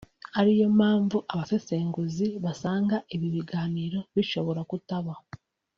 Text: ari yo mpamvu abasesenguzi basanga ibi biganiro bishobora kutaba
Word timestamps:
ari 0.39 0.53
yo 0.59 0.67
mpamvu 0.77 1.17
abasesenguzi 1.31 2.25
basanga 2.43 2.95
ibi 3.15 3.27
biganiro 3.35 3.99
bishobora 4.15 4.61
kutaba 4.69 5.13